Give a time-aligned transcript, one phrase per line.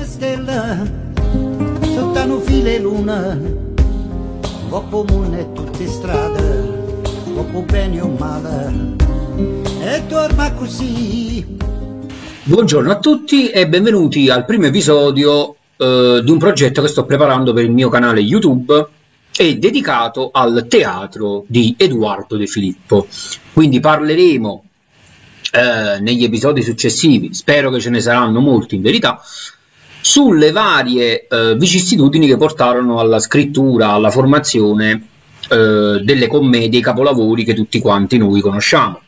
[0.00, 0.82] stella,
[1.82, 3.38] sottano file luna,
[4.68, 7.02] troppo mondo tutte strade,
[7.32, 8.96] troppo bene o male,
[9.80, 11.44] e torna così.
[12.44, 17.52] Buongiorno a tutti e benvenuti al primo episodio eh, di un progetto che sto preparando
[17.52, 18.86] per il mio canale YouTube
[19.36, 23.06] e dedicato al teatro di Edoardo De Filippo.
[23.52, 24.64] Quindi parleremo
[25.52, 29.20] eh, negli episodi successivi, spero che ce ne saranno molti in verità,
[30.02, 35.06] sulle varie eh, vicissitudini che portarono alla scrittura, alla formazione
[35.48, 39.00] eh, delle commedie, i capolavori che tutti quanti noi conosciamo.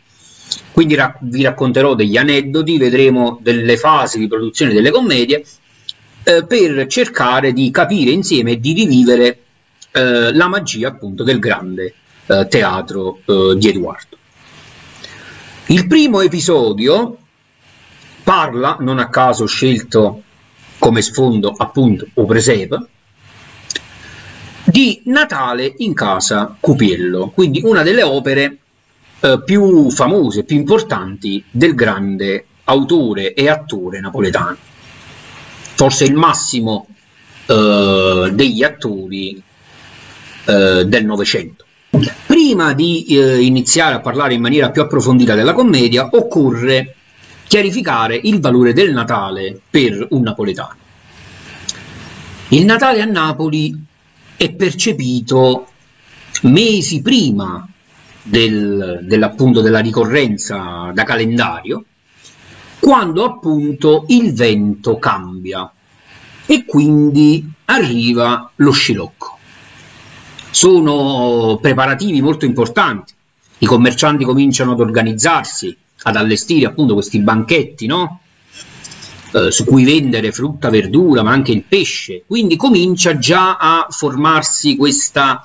[0.72, 5.44] Quindi ra- vi racconterò degli aneddoti, vedremo delle fasi di produzione delle commedie
[6.22, 9.38] eh, per cercare di capire insieme e di rivivere
[9.90, 11.92] eh, la magia appunto del grande
[12.26, 14.16] eh, teatro eh, di Edoardo.
[15.66, 17.16] Il primo episodio
[18.22, 20.22] parla, non a caso scelto
[20.84, 22.86] come sfondo appunto o presepe,
[24.64, 28.58] di Natale in casa Cupiello, quindi una delle opere
[29.20, 34.58] eh, più famose, più importanti del grande autore e attore napoletano.
[35.74, 36.86] Forse il massimo
[37.46, 39.42] eh, degli attori
[40.44, 41.64] eh, del Novecento.
[42.26, 46.96] Prima di eh, iniziare a parlare in maniera più approfondita della commedia, occorre
[47.54, 50.74] chiarificare il valore del Natale per un napoletano.
[52.48, 53.72] Il Natale a Napoli
[54.36, 55.68] è percepito
[56.42, 57.64] mesi prima
[58.24, 61.84] del, dell'appunto della ricorrenza da calendario,
[62.80, 65.72] quando appunto il vento cambia
[66.46, 69.38] e quindi arriva lo scilocco.
[70.50, 73.14] Sono preparativi molto importanti,
[73.58, 78.20] i commercianti cominciano ad organizzarsi, ad allestire appunto questi banchetti, no?
[79.32, 82.22] Eh, su cui vendere frutta, verdura, ma anche il pesce.
[82.26, 85.44] Quindi comincia già a formarsi questa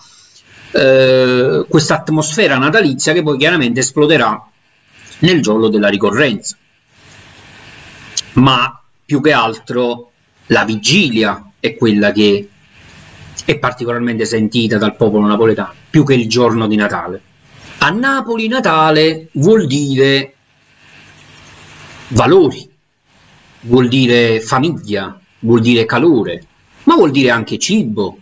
[0.72, 4.48] eh, atmosfera natalizia che poi chiaramente esploderà
[5.20, 6.56] nel giorno della ricorrenza.
[8.34, 10.12] Ma più che altro
[10.48, 12.50] la vigilia è quella che
[13.46, 17.22] è particolarmente sentita dal popolo napoletano, più che il giorno di Natale.
[17.80, 20.36] A Napoli Natale vuol dire
[22.10, 22.70] valori,
[23.62, 26.46] vuol dire famiglia, vuol dire calore,
[26.84, 28.20] ma vuol dire anche cibo,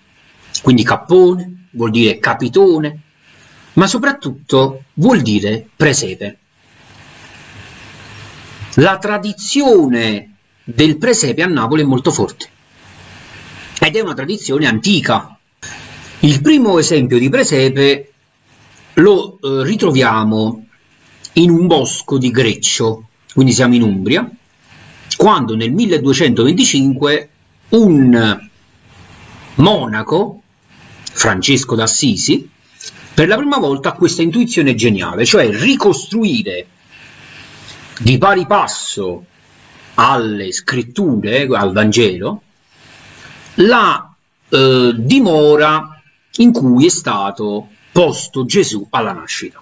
[0.61, 3.01] quindi cappone, vuol dire capitone,
[3.73, 6.37] ma soprattutto vuol dire presepe.
[8.75, 12.49] La tradizione del presepe a Napoli è molto forte
[13.79, 15.37] ed è una tradizione antica.
[16.19, 18.11] Il primo esempio di presepe
[18.95, 20.65] lo eh, ritroviamo
[21.33, 23.06] in un bosco di Greccio,
[23.37, 24.27] quindi siamo in Umbria,
[25.15, 27.29] quando nel 1225
[27.69, 28.49] un
[29.53, 30.41] monaco,
[31.03, 32.49] Francesco d'Assisi,
[33.13, 36.65] per la prima volta ha questa intuizione geniale, cioè ricostruire
[37.99, 39.23] di pari passo
[39.93, 42.41] alle scritture, al Vangelo,
[43.57, 44.15] la
[44.49, 46.01] eh, dimora
[46.37, 49.61] in cui è stato posto Gesù alla nascita.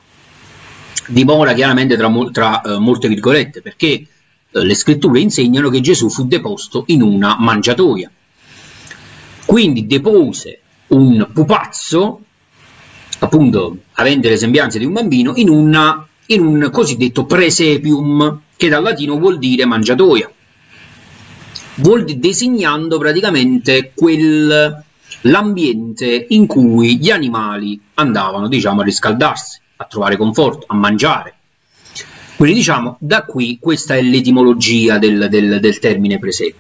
[1.08, 4.08] Dimora chiaramente tra, tra eh, molte virgolette, perché eh,
[4.52, 8.10] le scritture insegnano che Gesù fu deposto in una mangiatoia.
[9.46, 12.22] Quindi depose un pupazzo,
[13.20, 18.82] appunto avente le sembianze di un bambino, in, una, in un cosiddetto presepium, che dal
[18.82, 20.32] latino vuol dire mangiatoia,
[21.76, 24.84] vuol designando praticamente quel,
[25.22, 31.34] l'ambiente in cui gli animali andavano, diciamo, a riscaldarsi, a trovare conforto, a mangiare.
[32.36, 36.58] Quindi diciamo, da qui questa è l'etimologia del, del, del termine presepe.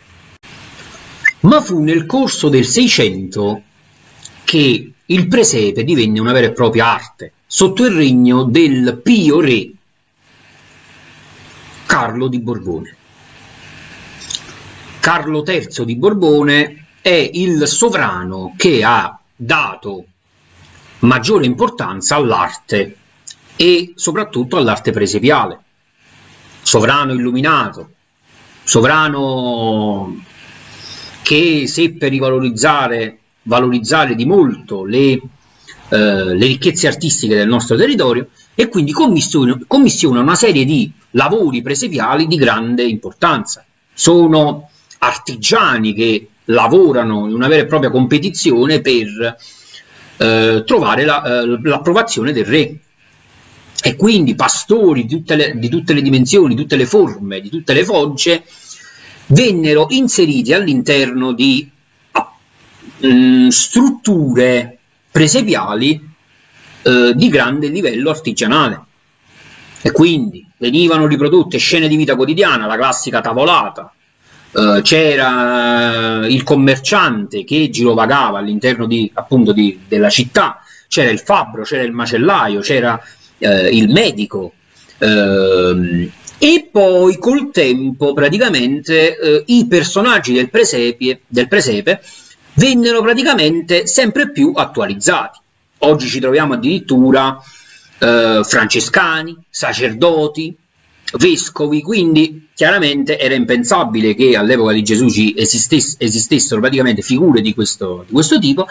[1.41, 3.61] Ma fu nel corso del Seicento
[4.43, 9.71] che il presepe divenne una vera e propria arte, sotto il regno del pio re
[11.85, 12.95] Carlo di Borbone.
[14.99, 20.05] Carlo III di Borbone è il sovrano che ha dato
[20.99, 22.97] maggiore importanza all'arte
[23.55, 25.59] e soprattutto all'arte presepiale.
[26.61, 27.91] Sovrano illuminato,
[28.63, 30.23] sovrano
[31.21, 35.21] che seppe rivalorizzare valorizzare di molto le, eh,
[35.89, 42.37] le ricchezze artistiche del nostro territorio e quindi commissiona, una serie di lavori presepiali di
[42.37, 43.65] grande importanza.
[43.93, 44.69] Sono
[44.99, 49.37] artigiani che lavorano in una vera e propria competizione per
[50.17, 52.79] eh, trovare la, eh, l'approvazione del re.
[53.87, 57.49] E quindi pastori di tutte, le, di tutte le dimensioni, di tutte le forme, di
[57.49, 58.43] tutte le fogge
[59.27, 61.69] vennero inseriti all'interno di
[62.11, 64.79] uh, strutture
[65.11, 66.03] presepiali
[66.81, 68.85] uh, di grande livello artigianale.
[69.83, 73.93] E quindi venivano riprodotte scene di vita quotidiana, la classica tavolata,
[74.53, 81.61] uh, c'era il commerciante che girovagava all'interno di, appunto di, della città, c'era il fabbro,
[81.61, 82.99] c'era il macellaio, c'era
[83.37, 84.53] il medico,
[84.97, 92.01] ehm, e poi col tempo praticamente eh, i personaggi del presepe, del presepe
[92.53, 95.39] vennero praticamente sempre più attualizzati.
[95.79, 97.41] Oggi ci troviamo addirittura
[97.99, 100.55] eh, francescani, sacerdoti,
[101.17, 107.53] vescovi, quindi chiaramente era impensabile che all'epoca di Gesù ci esistess esistessero praticamente figure di
[107.53, 108.67] questo, di questo, tipo,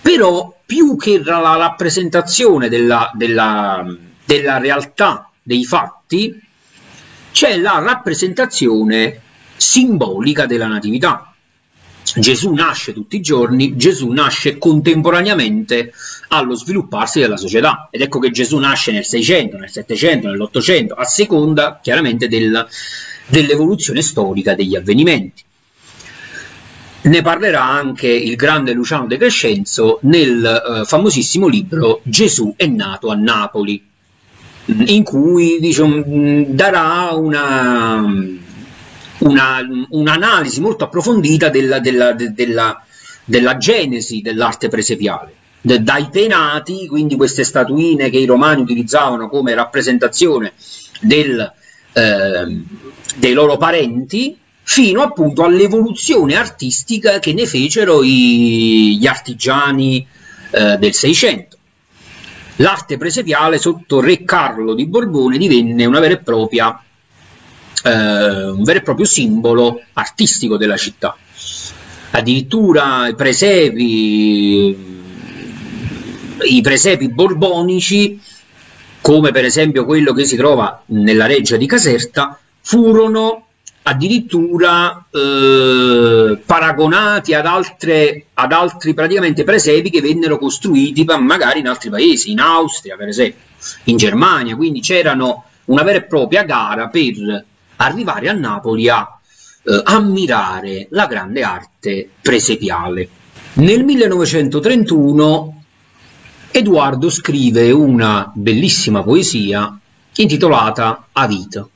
[0.00, 3.84] però più che la rappresentazione della, della,
[4.24, 6.40] della realtà dei fatti,
[7.32, 9.20] c'è la rappresentazione
[9.56, 11.35] simbolica della natività.
[12.14, 15.92] Gesù nasce tutti i giorni, Gesù nasce contemporaneamente
[16.28, 21.04] allo svilupparsi della società ed ecco che Gesù nasce nel 600, nel 700, nell'800, a
[21.04, 22.66] seconda chiaramente del,
[23.26, 25.42] dell'evoluzione storica degli avvenimenti.
[27.02, 33.10] Ne parlerà anche il grande Luciano De Crescenzo nel eh, famosissimo libro Gesù è nato
[33.10, 33.80] a Napoli,
[34.64, 36.02] in cui diciamo,
[36.48, 38.04] darà una,
[39.18, 42.82] un'analisi molto approfondita della, della, della,
[43.24, 50.52] della genesi dell'arte presepiale, dai penati, quindi queste statuine che i romani utilizzavano come rappresentazione
[51.00, 51.52] del,
[51.92, 52.62] eh,
[53.16, 60.06] dei loro parenti, fino appunto all'evoluzione artistica che ne fecero i, gli artigiani
[60.50, 61.56] eh, del Seicento.
[62.56, 66.82] L'arte presepiale sotto Re Carlo di Borbone divenne una vera e propria,
[67.86, 71.16] eh, un vero e proprio simbolo artistico della città.
[72.10, 74.76] Addirittura i presepi,
[76.42, 78.20] i presepi borbonici,
[79.00, 83.42] come per esempio quello che si trova nella reggia di Caserta, furono
[83.82, 91.90] addirittura eh, paragonati ad, altre, ad altri praticamente presepi che vennero costruiti magari in altri
[91.90, 93.42] paesi, in Austria per esempio,
[93.84, 97.44] in Germania, quindi c'erano una vera e propria gara per
[97.76, 99.18] arrivare a Napoli a
[99.62, 103.08] eh, ammirare la grande arte presepiale.
[103.54, 105.62] Nel 1931
[106.50, 109.78] Edoardo scrive una bellissima poesia
[110.14, 111.68] intitolata A vita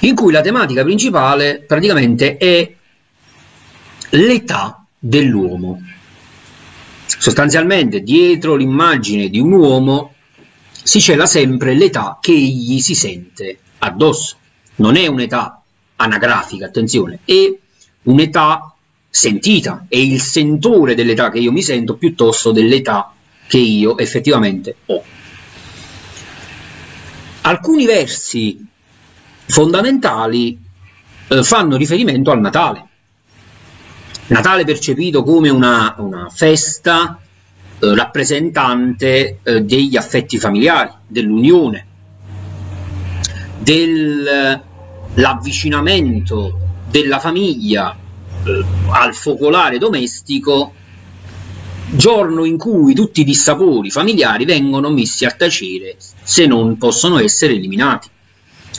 [0.00, 2.72] in cui la tematica principale praticamente è
[4.10, 5.82] l'età dell'uomo.
[7.04, 10.14] Sostanzialmente dietro l'immagine di un uomo
[10.70, 14.36] si cela sempre l'età che egli si sente addosso.
[14.76, 15.62] Non è un'età
[15.96, 17.52] anagrafica, attenzione, è
[18.04, 18.72] un'età
[19.08, 23.12] sentita, è il sentore dell'età che io mi sento piuttosto dell'età
[23.46, 25.02] che io effettivamente ho.
[27.42, 28.64] Alcuni versi
[29.46, 30.58] fondamentali
[31.28, 32.86] eh, fanno riferimento al Natale.
[34.26, 37.18] Natale percepito come una, una festa
[37.80, 41.86] eh, rappresentante eh, degli affetti familiari, dell'unione,
[43.68, 50.72] dell'avvicinamento della famiglia eh, al focolare domestico,
[51.90, 57.52] giorno in cui tutti i dissapori familiari vengono messi a tacere se non possono essere
[57.54, 58.08] eliminati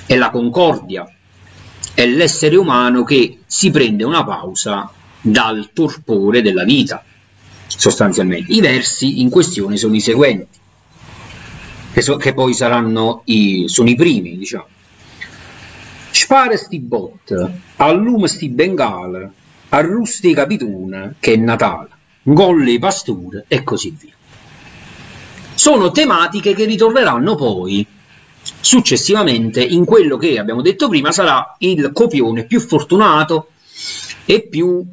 [0.08, 1.08] è la concordia,
[1.94, 4.92] è l'essere umano che si prende una pausa
[5.22, 7.04] dal torpore della vita,
[7.68, 8.52] sostanzialmente.
[8.54, 10.58] I versi in questione sono i seguenti,
[11.92, 14.66] che, so, che poi saranno i, sono i primi, diciamo.
[16.12, 19.32] Spara sti bot, allume sti bengala,
[19.70, 21.90] arrusti capituna, che è Natale,
[22.24, 24.14] golle i pasture e così via.
[25.54, 27.86] Sono tematiche che ritorneranno poi
[28.42, 33.52] successivamente in quello che abbiamo detto prima sarà il copione più fortunato
[34.26, 34.84] e più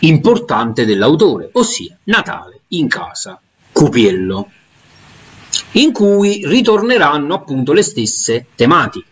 [0.00, 3.40] importante dell'autore, ossia Natale in casa
[3.72, 4.50] Cupiello,
[5.72, 9.06] in cui ritorneranno appunto le stesse tematiche.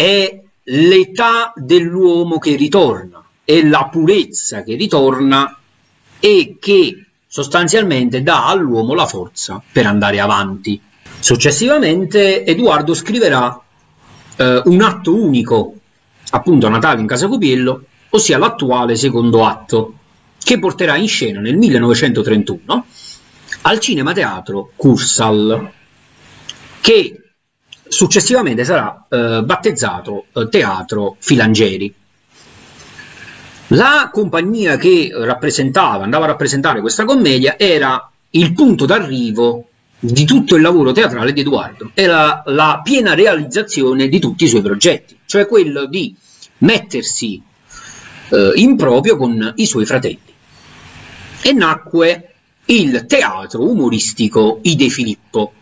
[0.00, 5.58] È l'età dell'uomo che ritorna, è la purezza che ritorna
[6.18, 10.80] e che sostanzialmente dà all'uomo la forza per andare avanti.
[11.18, 13.60] Successivamente Edoardo scriverà
[14.36, 15.74] eh, un atto unico,
[16.30, 19.94] appunto a Natale in Casa Copiello, ossia l'attuale secondo atto,
[20.42, 22.86] che porterà in scena nel 1931
[23.60, 25.70] al Cinema Teatro Cursal,
[26.80, 27.19] che
[27.90, 31.92] successivamente sarà eh, battezzato eh, Teatro Filangieri.
[33.68, 39.68] La compagnia che rappresentava, andava a rappresentare questa commedia era il punto d'arrivo
[39.98, 44.62] di tutto il lavoro teatrale di Edoardo, era la piena realizzazione di tutti i suoi
[44.62, 46.14] progetti, cioè quello di
[46.58, 47.42] mettersi
[48.30, 50.18] eh, in proprio con i suoi fratelli.
[51.42, 52.34] E nacque
[52.66, 55.52] il teatro umoristico I De Filippo.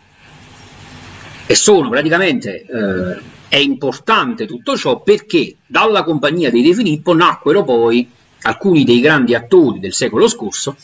[1.51, 7.63] E sono praticamente, eh, è importante tutto ciò perché dalla compagnia dei De Filippo nacquero
[7.63, 8.07] poi
[8.43, 10.75] alcuni dei grandi attori del secolo scorso,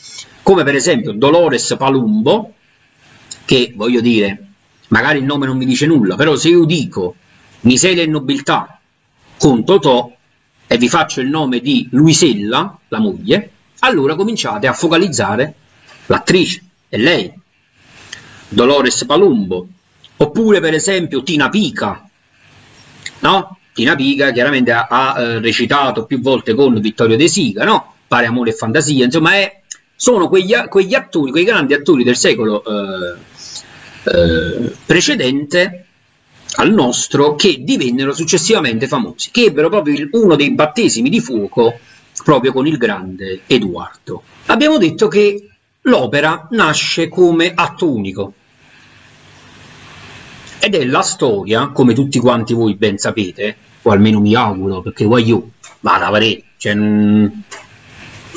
[0.42, 2.54] come per esempio Dolores Palumbo,
[3.44, 4.46] che voglio dire,
[4.88, 7.14] magari il nome non mi dice nulla, però se io dico
[7.60, 8.80] miseria e nobiltà
[9.38, 10.12] con Totò
[10.66, 15.54] e vi faccio il nome di Luisella, la moglie, allora cominciate a focalizzare
[16.06, 17.32] l'attrice, è lei,
[18.48, 19.68] Dolores Palumbo,
[20.16, 22.08] oppure per esempio Tina Pica,
[23.20, 23.58] no?
[23.72, 27.94] Tina Pica chiaramente ha, ha eh, recitato più volte con Vittorio De Sica, no?
[28.08, 29.60] Pare amore e fantasia, insomma è,
[29.94, 33.16] sono quegli, quegli, attori, quei grandi attori del secolo eh,
[34.04, 35.86] eh, precedente
[36.58, 41.78] al nostro che divennero successivamente famosi, che ebbero proprio uno dei battesimi di fuoco
[42.24, 44.22] proprio con il grande Edoardo.
[44.46, 45.48] Abbiamo detto che
[45.82, 48.32] l'opera nasce come atto unico
[50.58, 55.04] ed è la storia, come tutti quanti voi ben sapete, o almeno mi auguro, perché
[55.04, 56.74] voglio, ma la farei, cioè,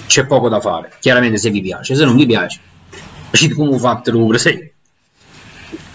[0.07, 2.59] c'è poco da fare, chiaramente se vi piace, se non vi piace,
[3.55, 4.73] come fate lo presente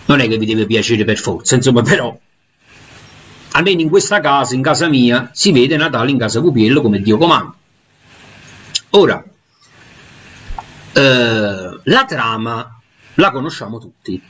[0.07, 2.17] non è che vi deve piacere per forza, insomma, però
[3.53, 7.17] almeno in questa casa, in casa mia, si vede Natale in casa Cupiello come Dio
[7.17, 7.55] comanda.
[8.91, 9.25] Ora,
[10.93, 12.81] eh, la trama
[13.15, 14.21] la conosciamo tutti.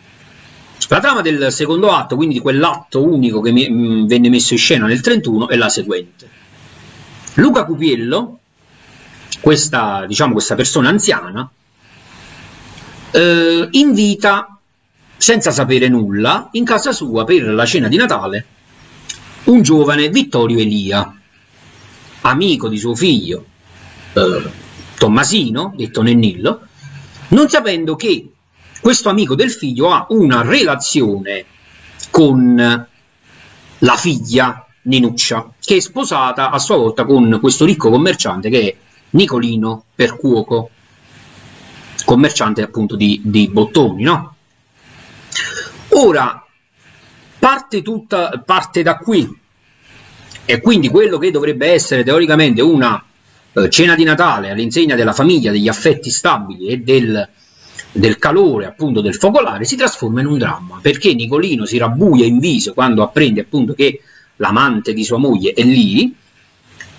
[0.88, 4.52] La trama del secondo atto, quindi di quell'atto unico che mi, mh, mm, venne messo
[4.52, 6.28] in scena nel 31, è la seguente.
[7.34, 8.38] Luca Cupiello,
[9.40, 11.48] questa, diciamo, questa persona anziana,
[13.10, 14.58] eh, invita
[15.16, 18.46] senza sapere nulla, in casa sua per la cena di Natale,
[19.44, 21.16] un giovane Vittorio Elia,
[22.22, 23.44] amico di suo figlio
[24.14, 24.50] eh,
[24.96, 26.60] Tommasino, detto Nennillo,
[27.28, 28.33] non sapendo che
[28.84, 31.46] questo amico del figlio ha una relazione
[32.10, 32.86] con
[33.78, 38.76] la figlia Ninuccia, che è sposata a sua volta con questo ricco commerciante che è
[39.12, 40.68] Nicolino Percuoco,
[42.04, 44.36] commerciante appunto di, di bottoni, no?
[45.92, 46.44] Ora,
[47.38, 49.34] parte, tutta, parte da qui,
[50.44, 53.02] e quindi quello che dovrebbe essere teoricamente una
[53.54, 57.30] eh, cena di Natale all'insegna della famiglia, degli affetti stabili e del,
[57.96, 62.40] del calore appunto del focolare si trasforma in un dramma perché Nicolino si rabbuia in
[62.40, 64.00] viso quando apprende appunto che
[64.36, 66.12] l'amante di sua moglie è lì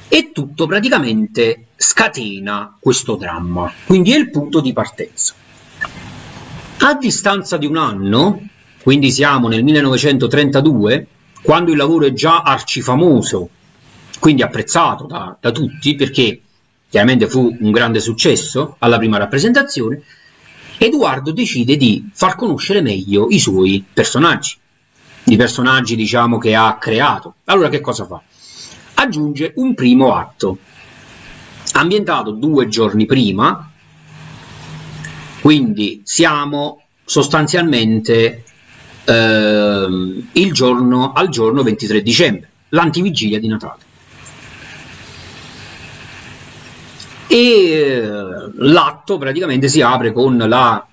[0.08, 3.70] e tutto praticamente scatena questo dramma.
[3.86, 5.34] Quindi è il punto di partenza.
[6.78, 8.42] A distanza di un anno
[8.86, 11.08] quindi siamo nel 1932,
[11.42, 13.50] quando il lavoro è già arcifamoso,
[14.20, 16.40] quindi apprezzato da, da tutti, perché
[16.88, 20.04] chiaramente fu un grande successo alla prima rappresentazione,
[20.78, 24.58] Edoardo decide di far conoscere meglio i suoi personaggi,
[25.26, 27.36] i personaggi diciamo che ha creato.
[27.46, 28.22] Allora che cosa fa?
[28.96, 30.58] Aggiunge un primo atto,
[31.74, 33.72] ambientato due giorni prima,
[35.42, 38.44] quindi siamo sostanzialmente
[39.06, 43.85] eh, giorno, al giorno 23 dicembre, l'antivigilia di Natale.
[47.36, 50.88] E eh, l'atto praticamente si apre con la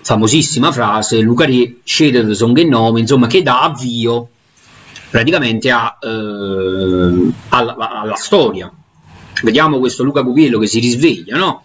[0.00, 4.28] famosissima frase Lucari scede son nome, insomma, che dà avvio
[5.10, 8.72] praticamente a, eh, alla, alla, storia.
[9.42, 11.64] Vediamo questo Luca Cupiello che si risveglia, no?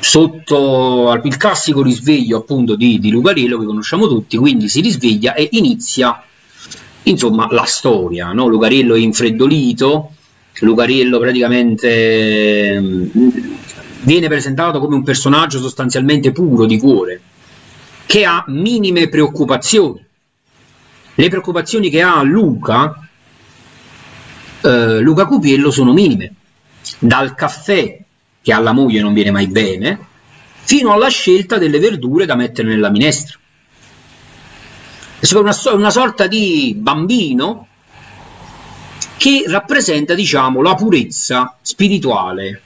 [0.00, 5.50] sotto il classico risveglio appunto di, di Lucarello che conosciamo tutti, quindi si risveglia e
[5.52, 6.20] inizia
[7.04, 8.48] insomma la storia, no?
[8.48, 10.14] Lucarello è infreddolito,
[10.60, 13.08] Lucarello praticamente mm,
[14.02, 17.20] viene presentato come un personaggio sostanzialmente puro di cuore,
[18.06, 20.04] che ha minime preoccupazioni.
[21.14, 23.08] Le preoccupazioni che ha Luca,
[24.62, 26.32] eh, Luca Cupiello, sono minime.
[26.98, 27.98] Dal caffè
[28.40, 29.98] che alla moglie non viene mai bene,
[30.62, 33.38] fino alla scelta delle verdure da mettere nella minestra.
[35.20, 37.67] È una, una sorta di bambino
[39.16, 42.62] che rappresenta, diciamo, la purezza spirituale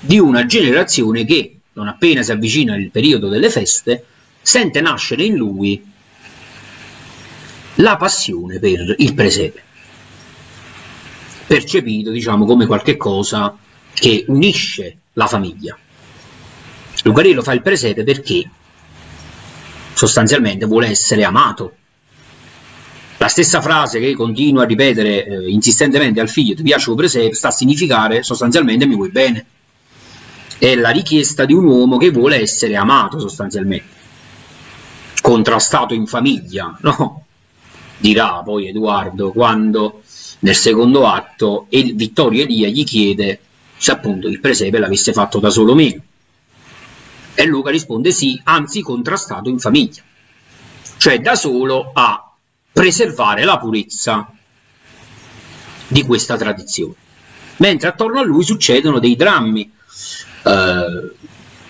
[0.00, 4.04] di una generazione che, non appena si avvicina il periodo delle feste,
[4.40, 5.84] sente nascere in lui
[7.76, 9.62] la passione per il presepe,
[11.46, 13.56] percepito diciamo come qualche cosa
[13.92, 15.76] che unisce la famiglia.
[17.02, 18.48] Lucarello fa il presepe perché
[19.94, 21.76] sostanzialmente vuole essere amato.
[23.20, 27.34] La stessa frase che continua a ripetere eh, insistentemente al figlio ti piace il presepe
[27.34, 29.44] sta a significare sostanzialmente mi vuoi bene.
[30.56, 33.98] È la richiesta di un uomo che vuole essere amato sostanzialmente.
[35.20, 37.24] Contrastato in famiglia, no?
[37.98, 40.00] Dirà poi Edoardo quando
[40.38, 43.38] nel secondo atto Vittorio Elia gli chiede
[43.76, 46.00] se appunto il presepe l'avesse fatto da solo meno.
[47.34, 50.00] E Luca risponde sì, anzi contrastato in famiglia,
[50.96, 52.29] cioè da solo a
[52.80, 54.26] preservare la purezza
[55.86, 56.94] di questa tradizione.
[57.58, 59.70] Mentre attorno a lui succedono dei drammi,
[60.44, 61.10] eh,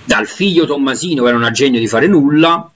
[0.04, 2.70] dal figlio Tommasino che era un genio di fare nulla,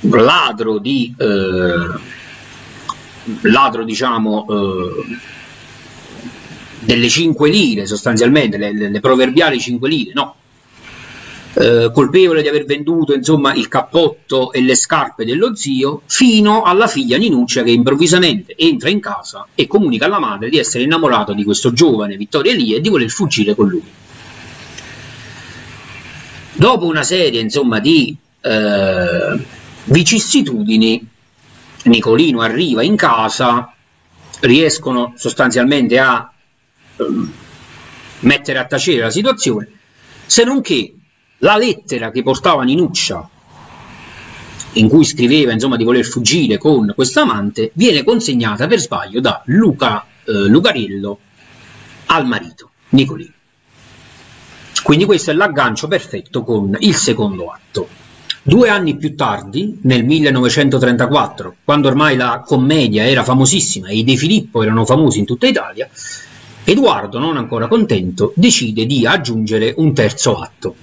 [0.00, 2.00] ladro di eh,
[3.42, 5.18] ladro diciamo eh,
[6.80, 10.34] delle 5 lire sostanzialmente, le, le proverbiali 5 lire, no,
[11.62, 16.86] eh, colpevole di aver venduto insomma, il cappotto e le scarpe dello zio, fino alla
[16.86, 21.44] figlia Ninuccia che improvvisamente entra in casa e comunica alla madre di essere innamorato di
[21.44, 23.84] questo giovane Vittorio Elia e di voler fuggire con lui.
[26.54, 29.44] Dopo una serie insomma, di eh,
[29.84, 31.08] vicissitudini,
[31.84, 33.74] Nicolino arriva in casa,
[34.40, 36.32] riescono sostanzialmente a
[36.96, 37.32] Ehm,
[38.20, 39.68] mettere a tacere la situazione,
[40.26, 40.94] se non che
[41.42, 43.28] la lettera che portava Ninuccia,
[44.74, 49.42] in cui scriveva insomma, di voler fuggire con questo amante, viene consegnata per sbaglio da
[49.46, 51.18] Luca, eh, Lucarello
[52.06, 53.32] al marito, Nicolino.
[54.84, 57.88] Quindi questo è l'aggancio perfetto con il secondo atto.
[58.44, 64.16] Due anni più tardi, nel 1934, quando ormai la commedia era famosissima e i De
[64.16, 65.88] Filippo erano famosi in tutta Italia,
[66.64, 70.74] Edoardo, non ancora contento, decide di aggiungere un terzo atto,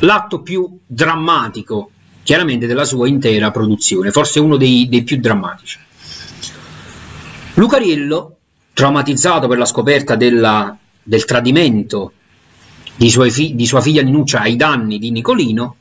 [0.00, 1.90] l'atto più drammatico
[2.22, 5.78] chiaramente della sua intera produzione, forse uno dei, dei più drammatici.
[7.54, 8.36] Lucariello,
[8.74, 12.12] traumatizzato per la scoperta della, del tradimento
[12.96, 15.76] di, fi, di sua figlia Ninuccia ai danni di Nicolino,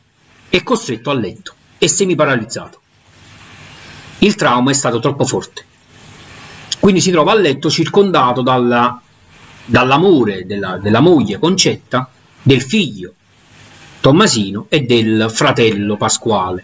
[0.50, 2.80] è costretto a letto e semiparalizzato.
[4.20, 5.66] Il trauma è stato troppo forte
[6.80, 9.02] quindi si trova a letto circondato dalla,
[9.66, 12.10] dall'amore della, della moglie Concetta,
[12.42, 13.16] del figlio
[14.08, 16.64] Tommasino e del fratello Pasquale.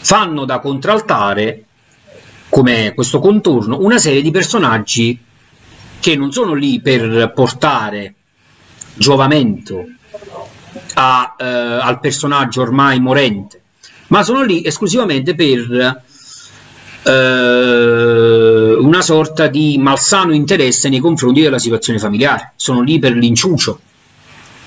[0.00, 1.62] Fanno da contraltare,
[2.48, 5.16] come questo contorno, una serie di personaggi
[6.00, 8.14] che non sono lì per portare
[8.94, 9.84] giovamento
[10.94, 13.62] a, eh, al personaggio ormai morente,
[14.08, 16.02] ma sono lì esclusivamente per
[17.04, 23.78] eh, una sorta di malsano interesse nei confronti della situazione familiare, sono lì per l'inciucio,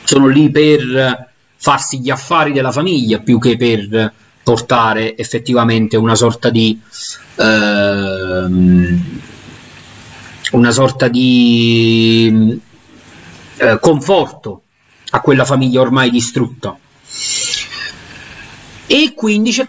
[0.05, 1.24] sono lì per
[1.57, 4.13] farsi gli affari della famiglia più che per
[4.43, 6.79] portare effettivamente una sorta di
[7.35, 9.01] ehm,
[10.51, 12.59] una sorta di
[13.57, 14.61] eh, conforto
[15.11, 16.77] a quella famiglia ormai distrutta.
[18.87, 19.65] E quindi c'è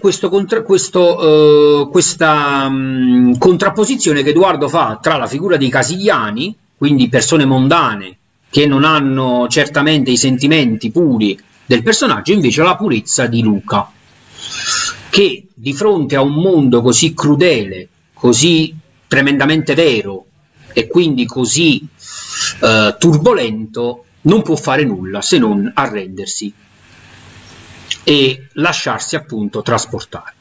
[1.19, 8.19] uh, questa um, contrapposizione che Edoardo fa tra la figura dei casigliani, quindi persone mondane
[8.51, 13.91] che non hanno certamente i sentimenti puri del personaggio, invece la purezza di Luca,
[15.11, 18.75] che di fronte a un mondo così crudele, così
[19.07, 20.27] tremendamente vero
[20.73, 21.87] e quindi così
[22.61, 26.53] uh, turbolento, non può fare nulla se non arrendersi
[28.03, 30.35] e lasciarsi appunto trasportare.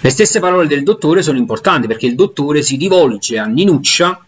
[0.00, 4.24] Le stesse parole del dottore sono importanti perché il dottore si rivolge a Ninuccia,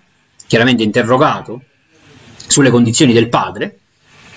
[0.46, 1.62] chiaramente interrogato
[2.46, 3.78] sulle condizioni del padre,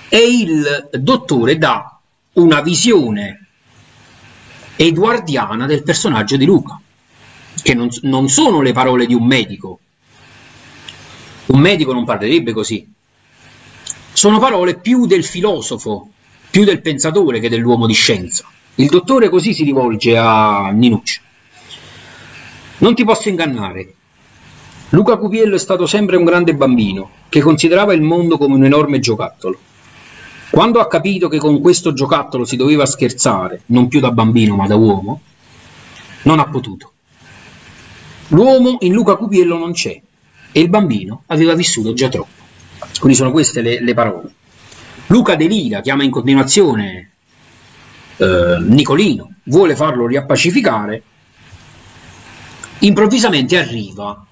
[0.09, 1.99] e il dottore dà
[2.33, 3.47] una visione
[4.75, 6.79] edoardiana del personaggio di Luca,
[7.61, 9.79] che non, non sono le parole di un medico.
[11.47, 12.87] Un medico non parlerebbe così.
[14.11, 16.09] Sono parole più del filosofo,
[16.49, 18.45] più del pensatore che dell'uomo di scienza.
[18.75, 21.21] Il dottore così si rivolge a Ninucci.
[22.77, 23.93] Non ti posso ingannare.
[24.89, 28.99] Luca Cupiello è stato sempre un grande bambino che considerava il mondo come un enorme
[28.99, 29.57] giocattolo.
[30.49, 34.67] Quando ha capito che con questo giocattolo si doveva scherzare, non più da bambino ma
[34.67, 35.21] da uomo,
[36.23, 36.91] non ha potuto.
[38.29, 40.01] L'uomo in Luca Cupiello non c'è
[40.51, 42.43] e il bambino aveva vissuto già troppo.
[42.99, 44.33] Quindi sono queste le, le parole.
[45.07, 47.11] Luca De Lira chiama in continuazione
[48.17, 51.03] eh, Nicolino, vuole farlo riappacificare
[52.79, 54.25] improvvisamente arriva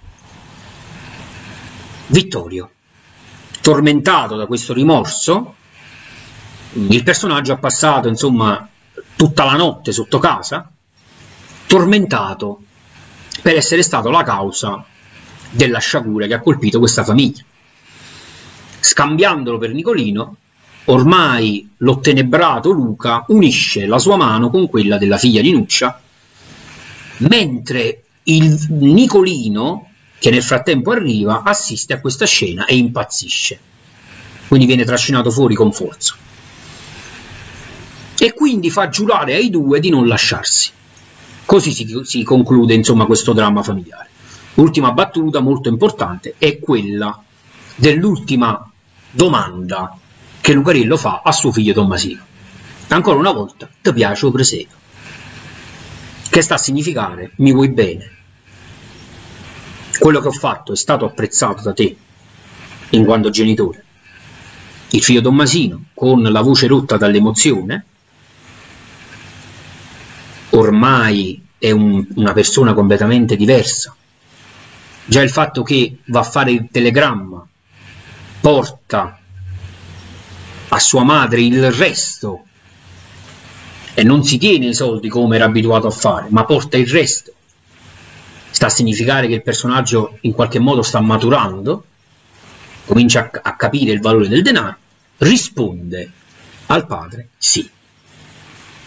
[2.08, 2.70] Vittorio,
[3.62, 5.56] tormentato da questo rimorso,
[6.74, 8.68] il personaggio ha passato insomma
[9.16, 10.70] tutta la notte sotto casa,
[11.68, 12.62] tormentato
[13.42, 14.84] per essere stato la causa
[15.50, 17.44] della sciagura che ha colpito questa famiglia.
[18.80, 20.38] Scambiandolo per Nicolino,
[20.86, 26.02] ormai l'ottenebrato Luca unisce la sua mano con quella della figlia di Nuccia,
[27.18, 33.60] mentre il Nicolino, che nel frattempo arriva, assiste a questa scena e impazzisce.
[34.48, 36.16] Quindi viene trascinato fuori con forza.
[38.24, 40.72] E quindi fa giurare ai due di non lasciarsi.
[41.44, 44.08] Così si, si conclude insomma questo dramma familiare.
[44.54, 47.22] L'ultima battuta molto importante è quella
[47.76, 48.72] dell'ultima
[49.12, 49.98] domanda
[50.40, 52.22] che Lucarillo fa a suo figlio Tommasino.
[52.88, 54.74] Ancora una volta, ti piace o presepe?
[56.30, 58.10] Che sta a significare mi vuoi bene.
[60.00, 61.94] Quello che ho fatto è stato apprezzato da te,
[62.92, 63.84] in quanto genitore.
[64.92, 67.88] Il figlio Tommasino, con la voce rotta dall'emozione,
[70.54, 73.96] ormai è un, una persona completamente diversa.
[75.06, 77.46] Già il fatto che va a fare il telegramma
[78.40, 79.20] porta
[80.70, 82.46] a sua madre il resto
[83.94, 87.32] e non si tiene i soldi come era abituato a fare, ma porta il resto.
[88.50, 91.86] Sta a significare che il personaggio in qualche modo sta maturando,
[92.86, 94.78] comincia a, a capire il valore del denaro,
[95.18, 96.12] risponde
[96.68, 97.70] al padre sì,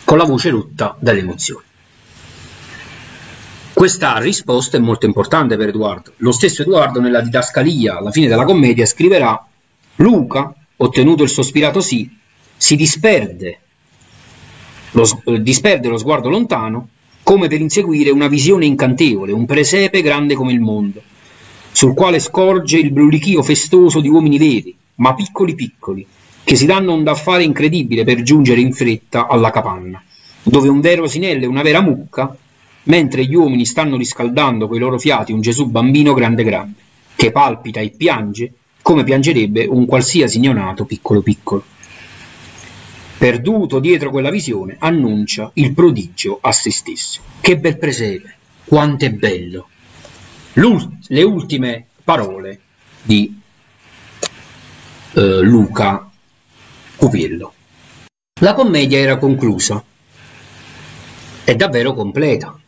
[0.07, 1.65] con la voce rotta dall'emozione.
[3.75, 6.13] Questa risposta è molto importante per Edoardo.
[6.19, 9.45] Lo stesso Edoardo nella didascalia, alla fine della commedia, scriverà
[9.97, 12.09] Luca, ottenuto il sospirato sì,
[12.57, 13.59] si disperde
[14.93, 16.89] lo, eh, disperde lo sguardo lontano
[17.25, 21.03] come per inseguire una visione incantevole, un presepe grande come il mondo,
[21.73, 26.07] sul quale scorge il brulichio festoso di uomini veri, ma piccoli piccoli,
[26.47, 30.01] che si danno un da fare incredibile per giungere in fretta alla capanna,
[30.45, 32.37] dove un vero asinello e una vera mucca
[32.85, 36.79] mentre gli uomini stanno riscaldando coi loro fiati un Gesù bambino grande grande,
[37.17, 41.65] che palpita e piange come piangerebbe un qualsiasi neonato piccolo piccolo.
[43.19, 47.23] Perduto dietro quella visione, annuncia il prodigio a se stesso.
[47.41, 49.67] Che bel presepe, quanto è bello!
[50.53, 52.61] L'ult- le ultime parole
[53.03, 53.37] di
[55.15, 56.09] eh, Luca
[56.97, 57.53] Cupiello.
[58.41, 59.83] La commedia era conclusa,
[61.45, 62.59] è davvero completa.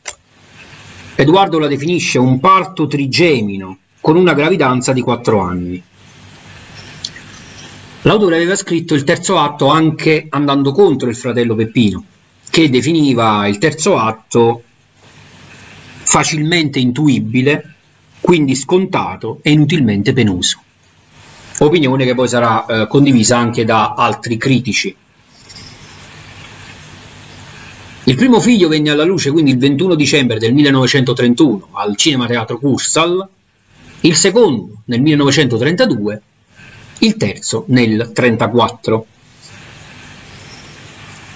[1.15, 5.83] Edoardo la definisce un parto trigemino con una gravidanza di quattro anni.
[8.03, 12.05] L'autore aveva scritto il terzo atto anche andando contro il fratello Peppino,
[12.51, 14.63] che definiva il terzo atto
[16.03, 17.75] facilmente intuibile,
[18.21, 20.63] quindi scontato e inutilmente penoso.
[21.61, 24.95] Opinione che poi sarà eh, condivisa anche da altri critici.
[28.05, 32.59] Il primo figlio venne alla luce quindi il 21 dicembre del 1931 al Cinema Teatro
[32.59, 33.29] Cursal,
[34.01, 36.23] il secondo nel 1932,
[37.01, 39.07] il terzo nel 1934.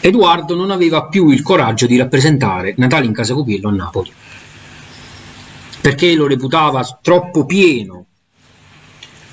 [0.00, 4.10] Edoardo non aveva più il coraggio di rappresentare Natale in Casa Copiello a Napoli,
[5.80, 8.06] perché lo reputava troppo pieno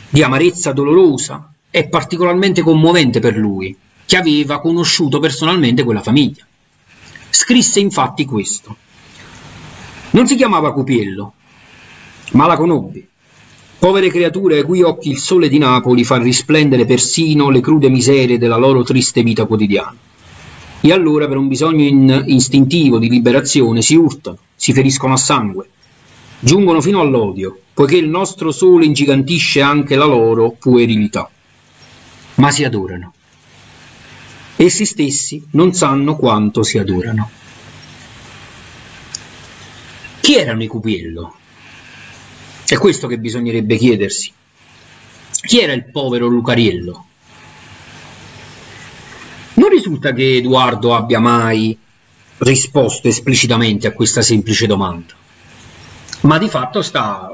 [0.09, 6.45] di amarezza dolorosa e particolarmente commovente per lui, che aveva conosciuto personalmente quella famiglia.
[7.29, 8.75] Scrisse infatti questo.
[10.11, 11.33] Non si chiamava Cupiello,
[12.31, 13.07] ma la conobbi.
[13.77, 18.37] Povere creature ai cui occhi il sole di Napoli fa risplendere persino le crude miserie
[18.37, 19.95] della loro triste vita quotidiana.
[20.81, 25.69] E allora, per un bisogno in istintivo di liberazione, si urtano, si feriscono a sangue,
[26.39, 31.29] giungono fino all'odio, poiché il nostro sole ingigantisce anche la loro puerilità.
[32.35, 33.13] Ma si adorano
[34.61, 37.29] essi stessi non sanno quanto si adorano.
[40.19, 41.35] Chi erano i Cupiello?
[42.65, 44.33] È questo che bisognerebbe chiedersi.
[45.31, 47.05] Chi era il povero Lucariello?
[49.53, 51.77] Non risulta che Edoardo abbia mai
[52.39, 55.13] risposto esplicitamente a questa semplice domanda,
[56.21, 57.29] ma di fatto sta,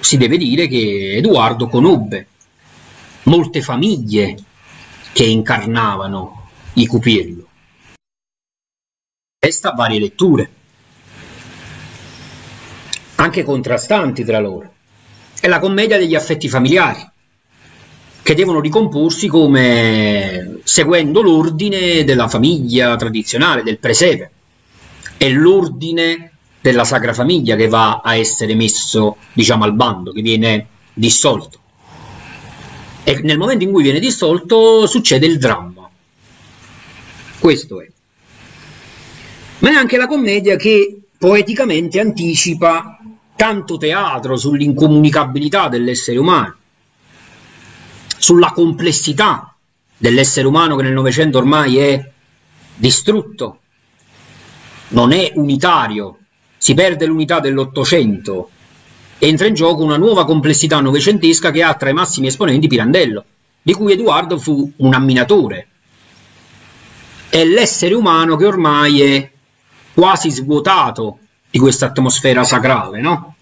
[0.00, 2.26] si deve dire che Edoardo conobbe
[3.24, 4.36] molte famiglie
[5.12, 7.46] che incarnavano i Cupiello.
[9.38, 10.50] Resta varie letture,
[13.16, 14.74] anche contrastanti tra loro.
[15.40, 17.08] È la commedia degli affetti familiari,
[18.22, 24.30] che devono ricomporsi come seguendo l'ordine della famiglia tradizionale, del presepe,
[25.16, 26.35] e l'ordine
[26.70, 31.60] della Sacra Famiglia che va a essere messo, diciamo, al bando, che viene dissolto.
[33.04, 35.88] E nel momento in cui viene dissolto succede il dramma.
[37.38, 37.88] Questo è.
[39.60, 42.98] Ma è anche la commedia che poeticamente anticipa
[43.36, 46.56] tanto teatro sull'incomunicabilità dell'essere umano,
[48.18, 49.54] sulla complessità
[49.96, 52.10] dell'essere umano che nel Novecento ormai è
[52.74, 53.60] distrutto,
[54.88, 56.18] non è unitario,
[56.66, 58.50] si perde l'unità dell'Ottocento,
[59.18, 63.24] entra in gioco una nuova complessità novecentesca che ha tra i massimi esponenti Pirandello,
[63.62, 65.68] di cui Edoardo fu un amminatore.
[67.28, 69.30] È l'essere umano che ormai è
[69.94, 73.36] quasi svuotato di questa atmosfera sacrale, no?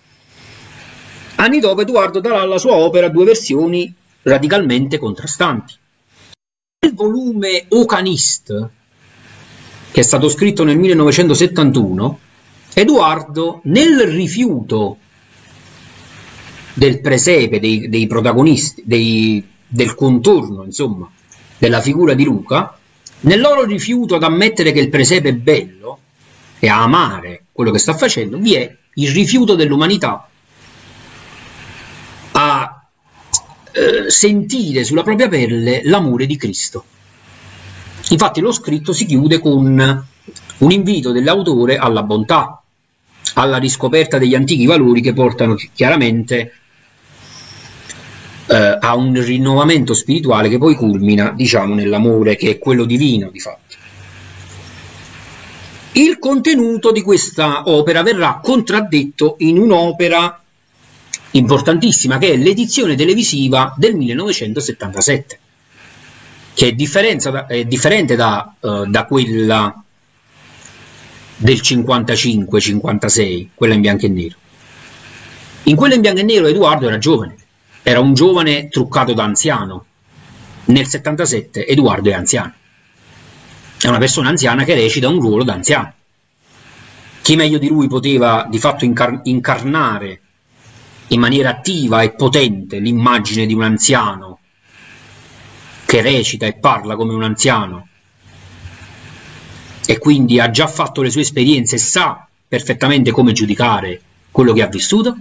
[1.36, 5.74] Anni dopo Edoardo darà alla sua opera due versioni radicalmente contrastanti.
[6.80, 8.68] Nel volume Ocanist,
[9.92, 12.18] che è stato scritto nel 1971,
[12.74, 14.98] Edoardo, nel rifiuto
[16.74, 21.10] del presepe, dei, dei protagonisti, dei, del contorno, insomma,
[21.56, 22.76] della figura di Luca,
[23.20, 25.98] nel loro rifiuto ad ammettere che il presepe è bello,
[26.64, 30.26] e a amare quello che sta facendo, vi è il rifiuto dell'umanità
[32.32, 32.88] a
[33.70, 36.84] eh, sentire sulla propria pelle l'amore di Cristo.
[38.08, 40.04] Infatti lo scritto si chiude con
[40.58, 42.62] un invito dell'autore alla bontà,
[43.34, 46.52] alla riscoperta degli antichi valori che portano chiaramente
[48.46, 53.40] eh, a un rinnovamento spirituale che poi culmina, diciamo, nell'amore che è quello divino di
[53.40, 53.62] fatto.
[55.92, 60.42] Il contenuto di questa opera verrà contraddetto in un'opera
[61.32, 65.38] importantissima che è l'edizione televisiva del 1977,
[66.54, 69.83] che è, da, è differente da, uh, da quella
[71.44, 74.36] del 55-56, quella in bianco e nero.
[75.64, 77.36] In quella in bianco e nero Edoardo era giovane,
[77.82, 79.84] era un giovane truccato da anziano.
[80.64, 82.54] Nel 77 Edoardo è anziano
[83.78, 85.92] è una persona anziana che recita un ruolo d'anziano.
[87.20, 90.20] Chi meglio di lui poteva di fatto incar incarnare
[91.08, 94.38] in maniera attiva e potente l'immagine di un anziano
[95.84, 97.88] che recita e parla come un anziano
[99.86, 104.62] e quindi ha già fatto le sue esperienze e sa perfettamente come giudicare quello che
[104.62, 105.16] ha vissuto?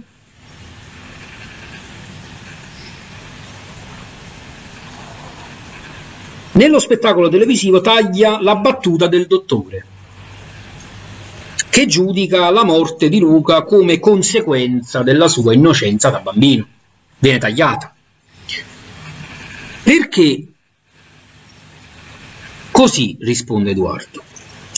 [6.52, 9.84] Nello spettacolo televisivo taglia la battuta del dottore,
[11.68, 16.64] che giudica la morte di Luca come conseguenza della sua innocenza da bambino.
[17.18, 17.92] Viene tagliata.
[19.82, 20.46] Perché?
[22.70, 24.22] Così risponde Edoardo.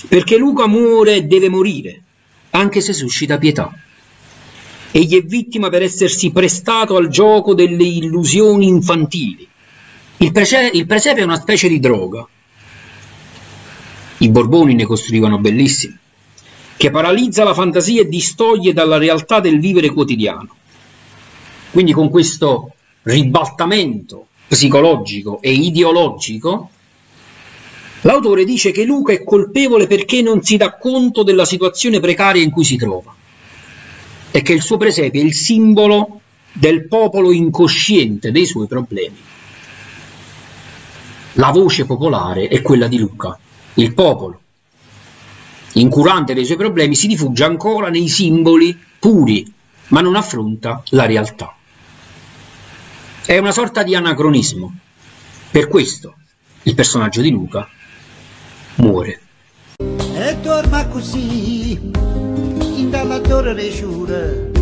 [0.08, 2.02] Perché Luca muore e deve morire,
[2.50, 3.72] anche se suscita pietà.
[4.90, 9.48] Egli è vittima per essersi prestato al gioco delle illusioni infantili
[10.18, 12.26] il, prece- il presepe è una specie di droga.
[14.18, 15.94] I Borboni ne costruivano bellissimi,
[16.76, 20.48] che paralizza la fantasia e distoglie dalla realtà del vivere quotidiano.
[21.70, 26.70] Quindi con questo ribaltamento psicologico e ideologico,
[28.02, 32.50] l'autore dice che Luca è colpevole perché non si dà conto della situazione precaria in
[32.50, 33.14] cui si trova
[34.30, 36.20] e che il suo presepe è il simbolo
[36.52, 39.16] del popolo incosciente dei suoi problemi.
[41.34, 43.38] La voce popolare è quella di Luca,
[43.74, 44.40] il popolo.
[45.72, 49.52] Incurante dei suoi problemi si rifugia ancora nei simboli puri,
[49.88, 51.54] ma non affronta la realtà.
[53.24, 54.72] È una sorta di anacronismo.
[55.50, 56.14] Per questo
[56.62, 57.68] il personaggio di Luca
[58.76, 59.20] muore.
[59.78, 64.54] E torna così, in dalla torre sciura,